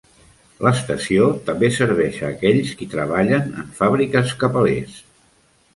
[0.67, 5.03] L'estació també serveix a aquells qui treballen en fàbriques cap a l'est.